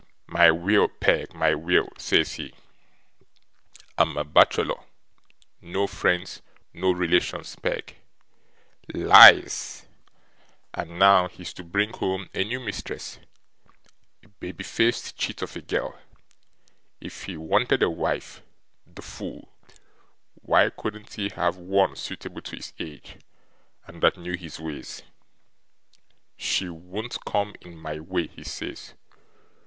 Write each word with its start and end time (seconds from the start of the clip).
"My 0.25 0.49
will, 0.49 0.87
Peg! 0.87 1.35
my 1.35 1.53
will!" 1.53 1.89
says 1.95 2.33
he: 2.33 2.55
"I'm 3.99 4.17
a 4.17 4.23
bachelor 4.23 4.79
no 5.61 5.85
friends 5.85 6.41
no 6.73 6.91
relations, 6.91 7.55
Peg." 7.57 7.97
Lies! 8.95 9.85
And 10.73 10.97
now 10.97 11.27
he's 11.27 11.53
to 11.53 11.63
bring 11.63 11.93
home 11.93 12.31
a 12.33 12.43
new 12.43 12.59
mistress, 12.59 13.19
a 14.23 14.27
baby 14.27 14.63
faced 14.63 15.17
chit 15.17 15.43
of 15.43 15.55
a 15.55 15.61
girl! 15.61 15.99
If 16.99 17.25
he 17.25 17.37
wanted 17.37 17.83
a 17.83 17.89
wife, 17.91 18.41
the 18.87 19.03
fool, 19.03 19.49
why 20.33 20.71
couldn't 20.71 21.13
he 21.13 21.29
have 21.35 21.57
one 21.57 21.95
suitable 21.95 22.41
to 22.41 22.55
his 22.55 22.73
age, 22.79 23.17
and 23.85 24.01
that 24.01 24.17
knew 24.17 24.33
his 24.33 24.59
ways? 24.59 25.03
She 26.37 26.69
won't 26.69 27.23
come 27.23 27.53
in 27.61 27.77
MY 27.77 27.99
way, 27.99 28.25
he 28.25 28.43
says. 28.43 28.95